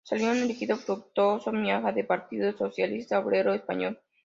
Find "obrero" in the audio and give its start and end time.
3.19-3.53